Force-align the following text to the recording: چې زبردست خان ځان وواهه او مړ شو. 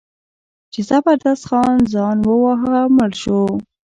چې 0.71 0.79
زبردست 0.89 1.43
خان 1.49 1.77
ځان 1.93 2.17
وواهه 2.29 2.71
او 2.83 2.89
مړ 2.97 3.11
شو. 3.21 3.41